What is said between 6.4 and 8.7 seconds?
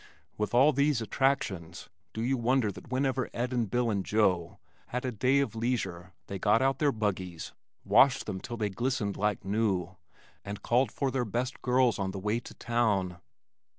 out their buggies, washed them till